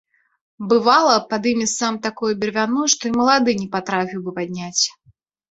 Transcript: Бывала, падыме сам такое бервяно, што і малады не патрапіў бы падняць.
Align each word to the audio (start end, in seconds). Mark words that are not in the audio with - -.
Бывала, 0.69 1.11
падыме 1.33 1.67
сам 1.73 1.99
такое 2.07 2.33
бервяно, 2.41 2.81
што 2.95 3.01
і 3.11 3.13
малады 3.19 3.51
не 3.61 3.69
патрапіў 3.77 4.19
бы 4.27 4.37
падняць. 4.41 4.83